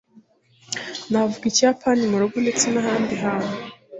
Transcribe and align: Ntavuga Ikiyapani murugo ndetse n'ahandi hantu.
Ntavuga 1.09 1.43
Ikiyapani 1.47 2.03
murugo 2.11 2.37
ndetse 2.45 2.65
n'ahandi 2.69 3.15
hantu. 3.23 3.53